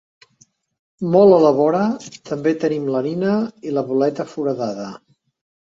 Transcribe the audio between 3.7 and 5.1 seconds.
i La Boleta Foradada.